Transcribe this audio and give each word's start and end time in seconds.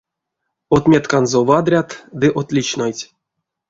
Отметканзо 0.77 1.39
вадрят 1.51 1.89
ды 2.19 2.27
отличнойть. 2.41 3.03